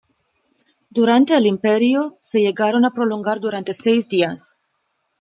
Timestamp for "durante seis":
3.39-4.09